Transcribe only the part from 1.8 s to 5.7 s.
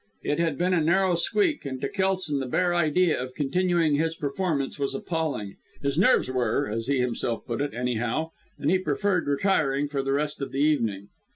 to Kelson the bare idea of continuing his performance was appalling.